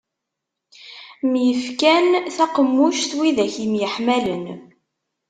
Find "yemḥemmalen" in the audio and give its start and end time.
3.71-4.45